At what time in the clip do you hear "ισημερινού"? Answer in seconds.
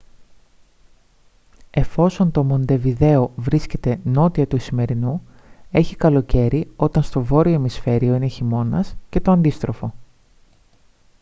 4.55-5.21